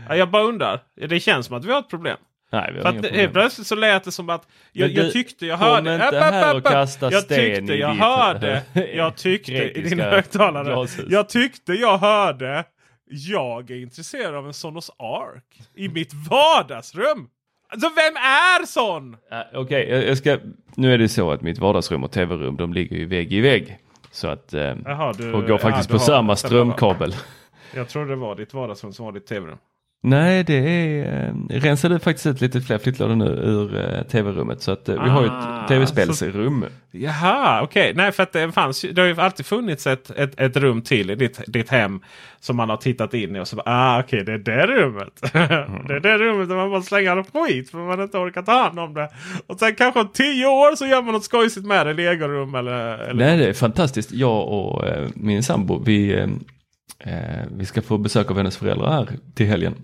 [0.09, 0.79] Ja, jag bara undrar.
[1.07, 2.17] Det känns som att vi har ett problem.
[2.51, 3.15] Nej, vi har inga att problem.
[3.15, 5.93] helt plötsligt så lät det som att jag, Men jag du, tyckte jag hörde.
[5.95, 6.63] inte här app.
[6.63, 8.63] kasta jag tyckte jag hörde.
[8.95, 10.63] Jag tyckte i din högtalare.
[10.73, 11.05] glashus.
[11.09, 12.63] Jag tyckte jag hörde.
[13.09, 17.27] Jag är intresserad av en Sonos Ark i mitt vardagsrum.
[17.69, 19.17] Alltså vem är sån?
[19.29, 20.37] Ja, Okej, jag, jag ska...
[20.75, 23.77] Nu är det så att mitt vardagsrum och tv-rum de ligger ju vägg i vägg.
[24.11, 24.53] Så att...
[24.53, 27.15] Eh, Jaha, du- och går faktiskt ja, på du samma strömkabel.
[27.75, 29.57] Jag trodde det var ditt vardagsrum som var ditt tv-rum.
[30.07, 31.27] Nej, det är...
[31.49, 34.61] Eh, rensade faktiskt ut lite fler flyttlådor nu ur eh, tv-rummet.
[34.61, 36.65] Så att eh, vi har ju Ah, ett tv-spelsrum.
[36.91, 37.93] Jaha, okej.
[37.95, 41.09] Nej, för att det fanns det har ju alltid funnits ett, ett, ett rum till
[41.09, 41.99] i ditt, ditt hem
[42.39, 45.13] som man har tittat in i och så bara, ah okej, det är det rummet.
[45.87, 48.79] det är det rummet där man bara slänger skit för man inte orkar ta hand
[48.79, 49.09] om det.
[49.47, 52.97] Och sen kanske om tio år så gör man något skojsigt med det, legorum eller...
[52.97, 54.11] eller Nej, det är fantastiskt.
[54.11, 56.29] Jag och eh, min sambo, vi, eh,
[56.99, 59.75] eh, vi ska få besök av hennes föräldrar här till helgen.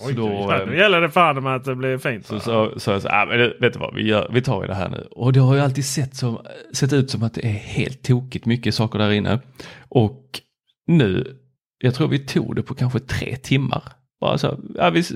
[0.00, 2.26] Oj, Så då, eh, nu gäller det fan med att det blir fint.
[2.26, 4.68] Så sa så, jag så, ah, men vet du vad, vi, gör, vi tar ju
[4.68, 5.06] det här nu.
[5.10, 6.38] Och det har ju alltid sett, som,
[6.72, 9.40] sett ut som att det är helt tokigt mycket saker där inne.
[9.88, 10.22] Och
[10.86, 11.36] nu,
[11.78, 13.82] jag tror vi tog det på kanske tre timmar.
[14.20, 15.12] Bara så, ja, vi s-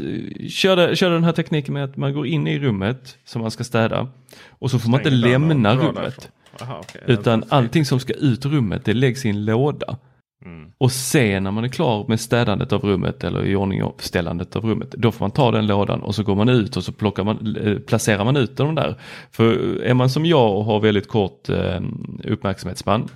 [0.53, 3.65] körde, körde den här tekniken med att man går in i rummet som man ska
[3.65, 4.09] städa.
[4.49, 6.31] Och så får man inte lämna rummet.
[6.63, 7.03] Aha, okej.
[7.07, 9.97] Utan allting som ska ut ur rummet det läggs i en låda.
[10.45, 10.73] Mm.
[10.79, 14.57] Och sen när man är klar med städandet av rummet eller i ordning och ställandet
[14.57, 14.91] av rummet.
[14.91, 17.57] Då får man ta den lådan och så går man ut och så plockar man,
[17.57, 18.95] eh, placerar man ut dem där.
[19.31, 21.81] För är man som jag och har väldigt kort eh,
[22.25, 23.09] uppmärksamhetsspann.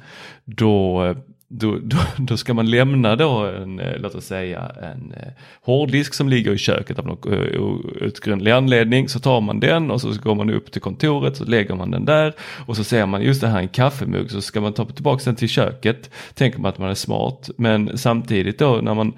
[0.44, 1.16] Då, eh,
[1.48, 6.14] då, då, då ska man lämna då en, eh, låt oss säga en eh, hårddisk
[6.14, 9.08] som ligger i köket av någon eh, utgrundlig outgrundlig anledning.
[9.08, 12.04] Så tar man den och så går man upp till kontoret så lägger man den
[12.04, 12.32] där
[12.66, 15.36] och så ser man just det här en kaffemugg så ska man ta tillbaka den
[15.36, 16.10] till köket.
[16.34, 19.12] Tänker man att man är smart men samtidigt då när man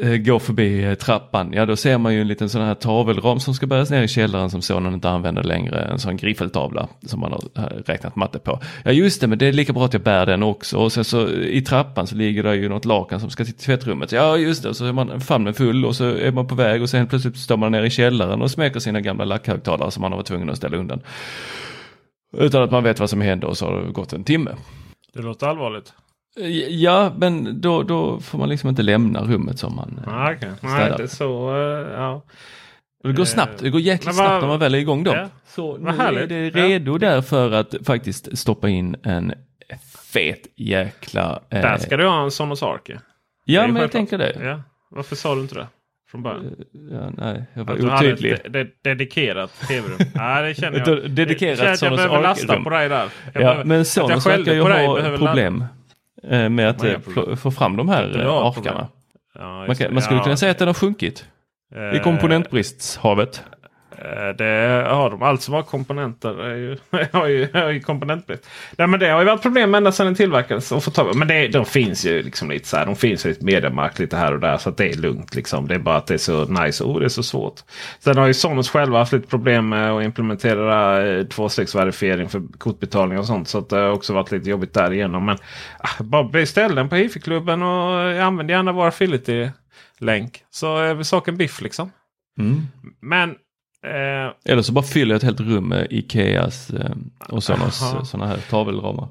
[0.00, 3.40] Eh, går förbi eh, trappan, ja då ser man ju en liten sån här tavelram
[3.40, 5.80] som ska bäras ner i källaren som sonen inte använder längre.
[5.80, 8.60] En sån griffeltavla som man har eh, räknat matte på.
[8.84, 10.78] Ja just det, men det är lika bra att jag bär den också.
[10.78, 14.12] Och sen så i trappan så ligger det ju något lakan som ska till tvättrummet.
[14.12, 16.90] Ja just det, så är man famnen full och så är man på väg och
[16.90, 20.16] sen plötsligt står man ner i källaren och smeker sina gamla lackhögtalare som man har
[20.16, 21.00] varit tvungen att ställa undan.
[22.36, 24.50] Utan att man vet vad som händer och så har det gått en timme.
[25.14, 25.92] Det låter allvarligt.
[26.68, 30.50] Ja, men då, då får man liksom inte lämna rummet som man eh, Ah, okay.
[30.60, 31.50] Nej, det så.
[31.50, 32.22] eh, ja.
[33.02, 35.14] Det går snabbt, det går jäkligt vad- snabbt när man väl är igång då.
[35.14, 36.64] Ja, Så nu är det Ja.
[36.66, 39.32] redo där för att faktiskt stoppa in en
[40.12, 41.40] fet jäkla...
[41.50, 43.00] eh, Där ska du ha en Sonos är
[43.44, 44.36] Ja, men jag tänker det.
[44.42, 44.62] Ja.
[44.90, 45.66] Varför sa du inte det
[46.10, 46.56] från början?
[46.90, 48.32] Ja, nej, jag var Att otydlig.
[48.32, 49.98] ett de- de- dedikerat tv-rum.
[50.14, 51.10] Nej, det känner jag.
[51.10, 52.96] dedikerat känner att jag Sonos behöver lasta på dig där.
[52.98, 55.66] Jag Ja, behöver- men Sonos verkar ju ha problem eh,
[56.22, 56.98] med att eh,
[57.36, 58.52] få fram de här eh, arkarna.
[58.52, 58.86] problem.
[59.34, 61.24] Ja, Man, kan, man skulle kunna säga att den har sjunkit
[61.74, 63.36] i Eh, komponentbristshavet.
[63.36, 63.55] Eh,
[64.38, 65.22] Det har de.
[65.22, 66.76] Allt som har komponenter är ju,
[67.12, 68.48] har ju, har ju komponentbrist.
[68.78, 70.72] Nej, men det har ju varit problem ända sedan den tillverkades.
[70.72, 71.18] Och få tag på.
[71.18, 72.86] Men det, de finns ju liksom lite så här.
[72.86, 74.56] De finns i ett mediemark lite här och där.
[74.56, 75.34] Så att det är lugnt.
[75.34, 75.68] Liksom.
[75.68, 76.84] Det är bara att det är så nice.
[76.84, 77.60] Oh, det är så svårt.
[77.98, 83.18] Sen har ju Sonos själva haft lite problem med att implementera eh, tvåstegsverifiering för kortbetalning
[83.18, 83.48] och sånt.
[83.48, 85.24] Så att det har också varit lite jobbigt därigenom.
[85.26, 85.36] Men
[85.78, 90.42] ah, bara beställ den på Hifi-klubben och eh, använd gärna vår affiliate-länk.
[90.50, 91.90] Så är saken biff liksom.
[92.38, 92.66] Mm.
[93.00, 93.34] Men
[93.84, 96.90] eh, Eller så bara fyller jag ett helt rum med Ikeas eh,
[97.28, 99.08] och sådana här tavelramar.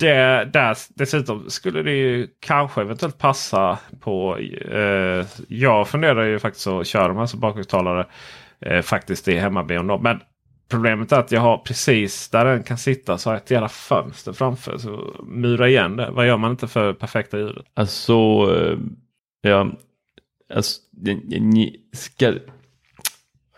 [0.00, 4.38] Det, där, dessutom skulle det ju kanske eventuellt passa på.
[4.72, 8.06] Eh, jag funderar ju faktiskt att köra de här som bakhögtalare
[8.60, 10.02] eh, faktiskt i hemmabion.
[10.02, 10.20] Men
[10.70, 13.68] problemet är att jag har precis där den kan sitta så har jag ett jävla
[13.68, 14.78] fönster framför.
[14.78, 16.10] Så mura igen det.
[16.10, 17.66] Vad gör man inte för perfekta ljudet?
[17.74, 18.14] Alltså,
[18.56, 18.78] eh,
[19.40, 19.66] ja,
[20.54, 20.80] alltså,
[21.92, 22.34] ska...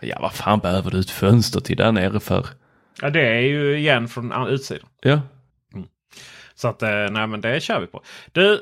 [0.03, 2.45] Ja, vad fan behöver du ett fönster till där nere för?
[3.01, 4.87] Ja, det är ju igen från an- utsidan.
[5.01, 5.21] Ja,
[6.55, 8.01] Så att eh, nej men det kör vi på.
[8.31, 8.59] Du,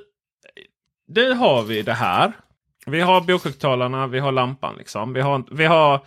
[1.08, 2.32] nu har vi det här.
[2.86, 5.14] Vi har bokhögtalarna, vi har lampan liksom.
[5.14, 6.00] Vi har, vi har,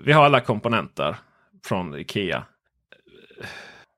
[0.00, 1.16] vi har alla komponenter
[1.64, 2.44] från Ikea.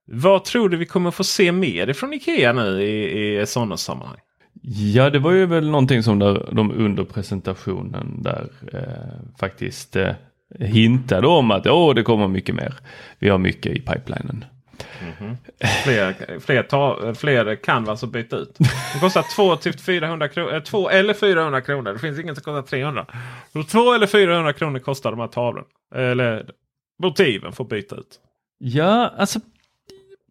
[0.07, 4.18] Vad tror du vi kommer få se mer ifrån Ikea nu i, i sådana sammanhang?
[4.94, 10.14] ja det var ju väl någonting som där, de under presentationen där eh, faktiskt eh,
[10.61, 12.75] hintade om att åh, det kommer mycket mer.
[13.19, 14.45] Vi har mycket i pipelinen.
[15.85, 18.59] Fler, fler, ta, fler canvas att byta ut.
[18.95, 20.61] Det kostar 2 till 400 kronor.
[20.61, 21.93] 2 eller 400 kronor.
[21.93, 23.07] Det finns inget som kostar 300.
[23.53, 25.67] Så 2 eller 400 kronor kostar de här tavlorna.
[25.95, 26.47] Eller
[27.03, 28.21] motiven för att byta ut.
[28.59, 29.40] Ja, alltså.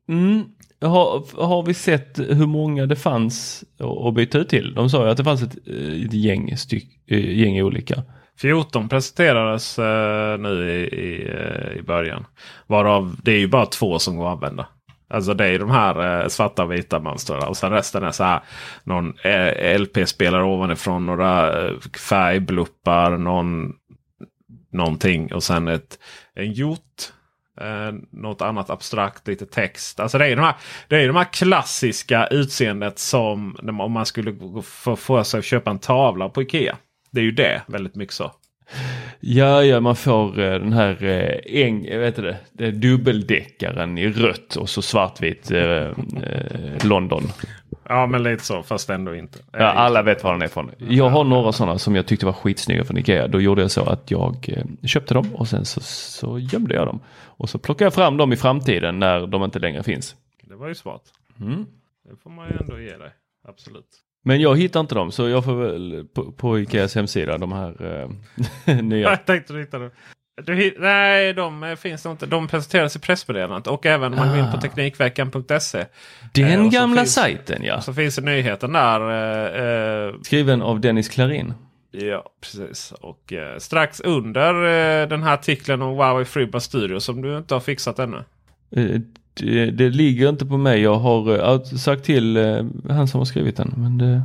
[0.10, 0.44] Mm,
[0.82, 4.74] har, har vi sett hur många det fanns att att byta ut till?
[4.74, 8.04] De sa ju att det fanns ett, eh, ett gäng, styck, eh, gäng olika.
[8.39, 12.26] 14 presenterades eh, nu i, i, eh, i början.
[12.67, 14.67] Varav det är ju bara två som går att använda.
[15.13, 17.43] Alltså det är de här eh, svarta och vita mönstren.
[17.43, 18.41] Och sen resten är så här.
[18.84, 21.06] Någon eh, LP-spelare ovanifrån.
[21.06, 21.74] Några eh,
[22.10, 23.17] färgbluppar.
[23.17, 23.74] Någon,
[24.72, 25.34] någonting.
[25.34, 26.00] Och sen ett,
[26.36, 27.12] en hjort.
[27.62, 30.00] Eh, något annat abstrakt, lite text.
[30.00, 30.56] Alltså det är de här,
[30.88, 35.72] det är de här klassiska utseendet som om man skulle få, få sig att köpa
[35.72, 36.78] en tavla på Ikea.
[37.13, 38.32] Det är ju det väldigt mycket så.
[39.19, 44.10] Ja, ja, man får eh, den här eh, äng, jag vet det, det dubbeldäckaren i
[44.10, 45.93] rött och så svartvit eh, eh,
[46.84, 47.23] London.
[47.89, 49.39] Ja men lite så fast ändå inte.
[49.52, 50.71] Ja, alla vet var den är ifrån.
[50.78, 53.28] Jag har några sådana som jag tyckte var skitsnygga från Ikea.
[53.28, 56.88] Då gjorde jag så att jag eh, köpte dem och sen så, så gömde jag
[56.88, 56.99] dem.
[57.26, 60.15] Och så plockar jag fram dem i framtiden när de inte längre finns.
[60.43, 61.02] Det var ju smart.
[61.39, 61.65] Mm.
[62.10, 63.12] Det får man ju ändå ge dig.
[63.47, 63.88] Absolut.
[64.26, 68.02] Men jag hittar inte dem så jag får väl på, på Ikeas hemsida de här
[68.68, 69.10] eh, nya.
[69.10, 69.92] Jag tänkte du hittade
[70.46, 72.26] du, hit- Nej, de eh, finns inte.
[72.26, 74.62] De presenteras i pressmeddelandet och även om man går in på Ah.
[74.62, 75.80] Teknikveckan.se.
[75.80, 75.86] Eh,
[76.34, 77.82] Den så gamla finns- sajten ja.
[77.82, 79.02] Så finns det nyheten där.
[79.10, 81.54] eh, eh, Skriven av Dennis Klarin.
[81.92, 82.92] Ja, precis.
[83.02, 84.54] Och eh, strax under
[85.04, 88.24] eh, den här artikeln om Huawei Freeba Studio som du inte har fixat ännu.
[89.41, 90.82] Eh, Det, det ligger inte på mig.
[90.82, 93.74] Jag har eh, sagt till eh, han som har skrivit den.
[93.78, 94.22] Men det,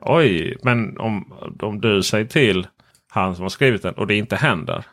[0.00, 2.66] Oj, men om, om du säger till
[3.10, 4.84] han som har skrivit den och det inte händer.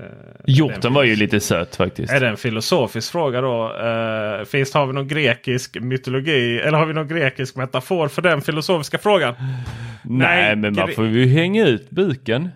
[0.00, 0.06] Eh,
[0.46, 2.12] Hjorten var ju lite söt faktiskt.
[2.12, 3.72] Är det en filosofisk fråga då?
[3.72, 8.40] Uh, finns, har vi någon grekisk mytologi eller har vi någon grekisk metafor för den
[8.40, 9.34] filosofiska frågan?
[9.38, 9.56] Nej,
[10.02, 12.48] Nej men man får ju hänga ut buken.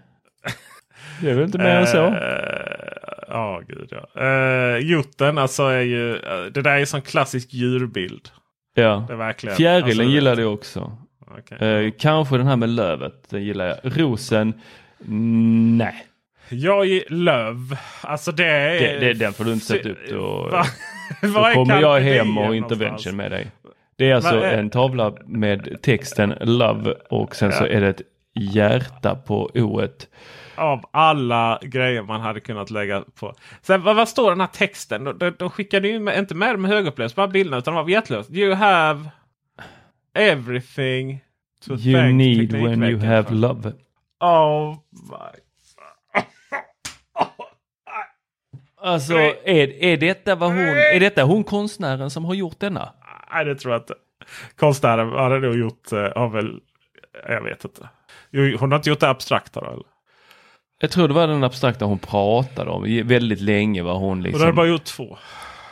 [1.21, 2.14] Det är väl inte mer än så?
[3.29, 4.22] Ja, gud ja.
[4.22, 6.20] Uh, Hjorten alltså är ju, uh,
[6.53, 8.29] det där är en sån klassisk djurbild.
[8.74, 10.97] Ja, det är verkligen, fjärilen alltså, gillar det också.
[11.39, 11.87] Okay.
[11.87, 13.79] Uh, kanske den här med lövet, den gillar jag.
[13.83, 14.53] Rosen,
[15.79, 16.05] nej.
[16.49, 17.76] Jag löv.
[18.01, 18.81] Alltså det är...
[18.81, 20.51] Det, det, den får du inte sätta upp då.
[21.22, 23.47] då kommer jag hem och intervention med dig.
[23.97, 24.59] Det är alltså är...
[24.59, 27.57] en tavla med texten Love och sen ja.
[27.57, 28.03] så är det ett
[28.35, 30.09] hjärta på oet.
[30.59, 33.35] Av alla grejer man hade kunnat lägga på.
[33.63, 35.05] Sen, vad, vad står den här texten?
[35.05, 37.91] De, de, de skickade ju med, inte med med högupplöst bara bilderna utan de var
[37.91, 38.31] jättelöst.
[38.31, 39.11] You have
[40.15, 41.21] everything
[41.67, 43.73] to you need when you have love.
[44.21, 45.41] Oh my
[48.81, 52.93] Alltså är, är, detta vad hon, är detta hon konstnären som har gjort denna?
[53.33, 53.95] Nej det tror jag inte.
[54.57, 56.61] Konstnären har nog gjort, eh, har väl,
[57.29, 57.89] jag vet inte.
[58.59, 59.67] Hon har inte gjort det abstrakta då?
[59.67, 59.98] Eller?
[60.81, 63.83] Jag tror det var den abstrakta hon pratade om väldigt länge.
[63.83, 64.35] Var hon liksom...
[64.35, 65.18] Och då har bara gjort två.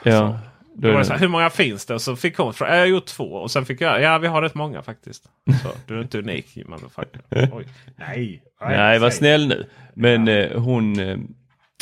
[0.03, 0.39] Ja.
[0.79, 1.95] Då var så här, hur många finns det?
[1.95, 3.25] Och så fick hon fråga, jag har gjort två.
[3.25, 5.25] Och sen fick jag, ja vi har rätt många faktiskt.
[5.63, 7.21] Så du är inte unik motherfucker.
[7.53, 7.67] Oj.
[7.97, 8.43] Nej.
[8.61, 9.67] Nej, var snäll nu.
[9.95, 10.33] Men ja.
[10.33, 11.19] eh, hon, eh,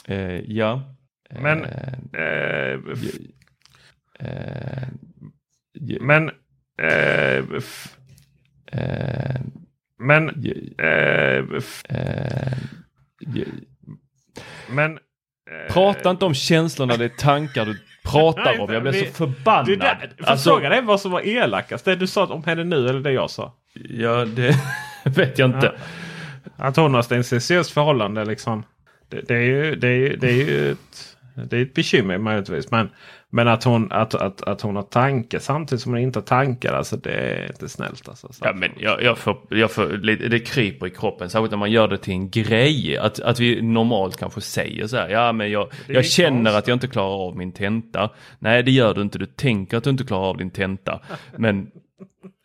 [0.05, 0.83] eh ja.
[1.31, 1.65] Men...
[1.65, 2.79] Eh,
[6.01, 6.31] men...
[9.99, 10.31] Men...
[14.69, 14.99] men...
[15.71, 18.73] Prata inte om känslorna, det är tankar du pratar om.
[18.73, 19.67] Jag blir så förbannad.
[19.67, 21.85] Det där, alltså, frågan är vad som var elakast.
[21.85, 23.55] Det du sa om henne nu eller det jag sa?
[23.75, 24.57] Ja, det
[25.05, 25.73] vet jag inte.
[26.57, 26.67] Ja.
[26.67, 28.63] Att hon har ett förhållande liksom.
[29.09, 32.71] Det, det, är ju, det, är, det är ju ett det är ett bekymmer möjligtvis.
[32.71, 32.91] Men,
[33.35, 36.73] men att, hon, att, att, att hon har tankar samtidigt som hon inte har tankar.
[36.73, 38.09] Alltså det är inte snällt.
[38.09, 39.87] Alltså, ja, men jag, jag får, jag får,
[40.29, 41.31] det kryper i kroppen.
[41.31, 42.99] Särskilt när man gör det till en grej.
[42.99, 45.09] Att, att vi normalt kanske säger så här.
[45.09, 48.11] Ja men jag, jag känner att jag inte klarar av min tenta.
[48.39, 49.19] Nej det gör du inte.
[49.19, 51.01] Du tänker att du inte klarar av din tenta.
[51.37, 51.71] Men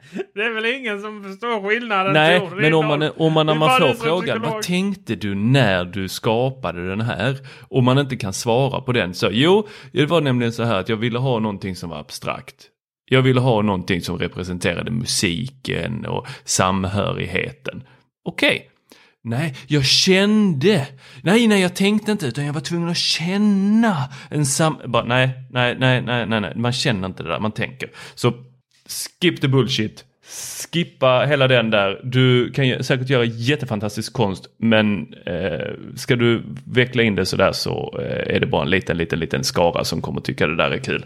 [0.34, 2.14] det är väl ingen som förstår skillnaden.
[2.14, 6.08] Nej, men om man, om man när man får frågan vad tänkte du när du
[6.08, 7.38] skapade den här?
[7.70, 9.14] Och man inte kan svara på den.
[9.14, 12.68] Så jo, det var nämligen så här att jag ville ha någonting som var abstrakt.
[13.06, 17.84] Jag ville ha någonting som representerade musiken och samhörigheten.
[18.26, 18.56] Okej.
[18.56, 18.70] Okay.
[19.24, 20.88] Nej, jag kände.
[21.24, 23.98] Nej, nej, jag tänkte inte utan jag var tvungen att känna
[24.30, 24.78] en sam...
[24.86, 27.90] Bara, nej, nej, nej, nej, nej, nej, man känner inte det där, man tänker.
[28.16, 28.34] Så
[28.90, 30.06] skip the bullshit.
[30.72, 32.02] Skippa hela den där.
[32.04, 38.00] Du kan säkert göra jättefantastisk konst men eh, ska du veckla in det sådär så
[38.00, 40.78] eh, är det bara en liten, liten, liten skara som kommer tycka det där är
[40.78, 41.06] kul.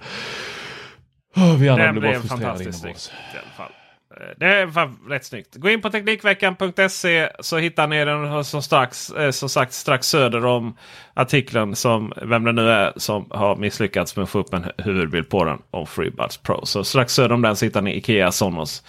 [1.36, 3.11] Oh, vi andra blir bara frustrerade inombords.
[3.34, 3.71] I alla fall.
[4.18, 5.55] Eh, det var rätt snyggt.
[5.55, 10.45] Gå in på Teknikveckan.se så hittar ni den som, strax, eh, som sagt strax söder
[10.45, 10.78] om
[11.14, 15.30] artikeln som vem det nu är som har misslyckats med att få upp en huvudbild
[15.30, 16.66] på den om FreeBuds Pro.
[16.66, 18.84] Så strax söder om den så hittar ni Ikea Sonos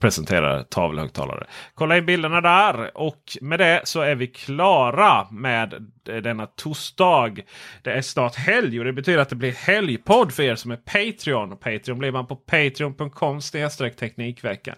[0.00, 1.46] presenterar tavelhögtalare.
[1.74, 7.34] Kolla in bilderna där och med det så är vi klara med denna torsdag.
[7.82, 10.76] Det är snart helg och det betyder att det blir helgpodd för er som är
[10.76, 11.56] Patreon.
[11.56, 13.40] Patreon blir man på patreon.com
[13.98, 14.76] teknikveckan.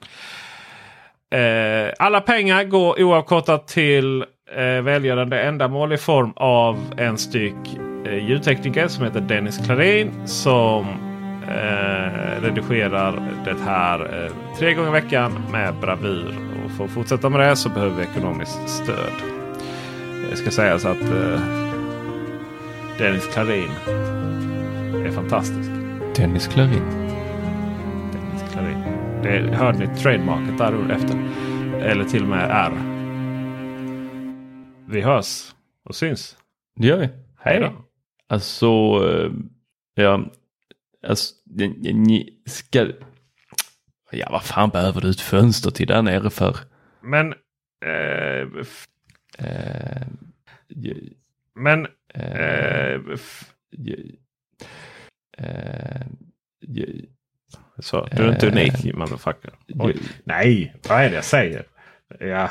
[1.34, 4.24] Eh, alla pengar går oavkortat till
[4.56, 11.09] eh, välgörande ändamål i form av en styck eh, ljudtekniker som heter Dennis Klarin som
[11.48, 16.38] eh, redigerar det här eh, tre gånger i veckan med bravur.
[16.64, 19.12] Och för att fortsätta med det så behöver vi ekonomiskt stöd.
[20.30, 21.40] Det ska sägas att eh,
[22.98, 23.70] Dennis Klarin
[25.06, 25.70] är fantastisk.
[26.16, 26.84] Dennis Klarin.
[28.12, 28.84] Dennis Klarin.
[29.22, 31.18] Det hörde ni trademarket där efter.
[31.80, 32.72] Eller till och med R.
[34.86, 36.36] Vi hörs och syns.
[36.76, 37.08] Det gör vi.
[37.38, 37.72] Hej då.
[38.28, 39.30] Alltså, eh,
[39.94, 40.20] ja,
[41.06, 42.92] Alltså, ni ska...
[44.10, 46.56] Ja, vad fan behöver du ett fönster till där nere för?
[47.00, 47.34] Men...
[47.84, 48.48] Eh,
[49.38, 50.06] eh,
[51.54, 51.86] men...
[52.14, 52.94] Eh,
[55.38, 56.06] eh,
[57.78, 59.50] så, du är inte unik motherfucker.
[59.68, 59.96] Oj.
[60.24, 61.64] Nej, vad är det jag säger?
[62.20, 62.50] Ja.